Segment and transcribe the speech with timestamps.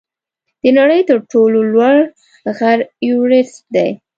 [0.61, 1.97] د نړۍ تر ټولو لوړ
[2.57, 3.89] غر ایورسټ دی.